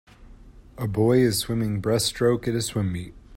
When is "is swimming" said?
1.19-1.79